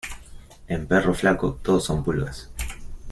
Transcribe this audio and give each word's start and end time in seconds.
En 0.67 0.87
perro 0.87 1.13
flaco 1.13 1.59
todo 1.61 1.79
son 1.79 2.03
pulgas. 2.03 2.49